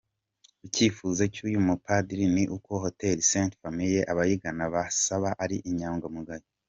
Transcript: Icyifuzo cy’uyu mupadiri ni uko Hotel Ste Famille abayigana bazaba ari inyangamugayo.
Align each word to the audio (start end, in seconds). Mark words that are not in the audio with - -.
Icyifuzo 0.67 1.21
cy’uyu 1.33 1.59
mupadiri 1.67 2.25
ni 2.35 2.43
uko 2.55 2.71
Hotel 2.83 3.17
Ste 3.29 3.43
Famille 3.59 4.01
abayigana 4.11 4.63
bazaba 4.73 5.29
ari 5.43 5.57
inyangamugayo. 5.69 6.47